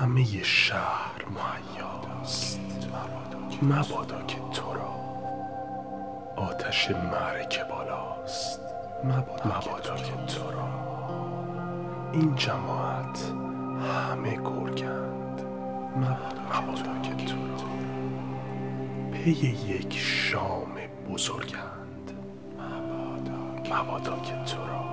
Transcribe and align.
همه 0.00 0.42
شهر 0.42 1.24
مهیاست. 1.30 2.60
مبادا 3.62 4.22
که 4.22 4.36
تو 4.54 4.74
را 4.74 4.90
آتش 6.36 6.90
معرکه 6.90 7.64
بالاست. 7.64 8.60
مبادا 9.44 9.96
که 9.96 10.34
تو 10.34 10.50
را. 10.50 10.68
این 12.12 12.34
جماعت 12.34 13.32
همه 14.10 14.34
گرگند. 14.34 15.42
مبادا 15.96 17.00
که 17.02 17.24
تو 17.24 17.36
را. 17.36 17.56
پی 19.12 19.30
یک 19.30 19.98
شام 19.98 20.74
بزرگند. 21.10 22.12
مبادا 23.70 24.20
که 24.20 24.54
تو 24.54 24.66
را. 24.66 24.86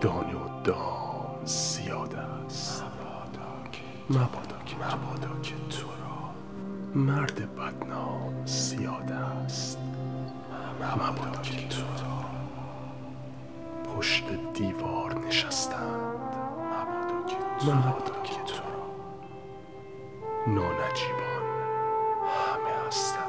دانه 0.00 0.34
و 0.34 0.62
دام 0.64 1.44
زیاد 1.44 2.14
است 2.14 2.27
مبادا 4.10 4.58
که 4.66 4.76
مبادا 4.76 5.40
که 5.42 5.54
تو 5.54 5.86
را 5.86 6.30
مرد 6.94 7.54
بدنام 7.56 8.46
زیاد 8.46 9.12
است. 9.12 9.78
مبادا 10.96 11.42
که 11.42 11.68
تو 11.68 11.82
را 11.82 12.24
پشت 13.94 14.24
دیوار 14.54 15.14
نشستند. 15.26 16.36
مبادا 17.64 18.22
که 18.22 18.34
تو 18.46 18.62
را 18.62 18.86
نانجیبان 20.46 21.44
همه 22.28 22.86
هستند. 22.86 23.28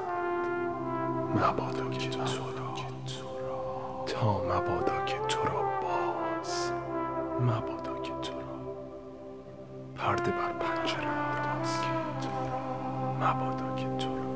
مبادا 1.36 1.89
که 1.89 2.09
تو 2.09 2.27
را 2.27 2.69
تا 4.05 4.33
مبادا 4.43 5.05
که 5.05 5.17
تو 5.27 5.43
را 5.43 5.61
باز 5.81 6.71
مبادا 7.41 7.80
که 7.80 7.83
تو 7.83 7.88
پرده 10.00 10.31
بر 10.31 10.52
پنجره 10.52 11.08
مبادا 13.19 13.75
که 13.75 13.88
تو 14.05 14.17
را 14.17 14.28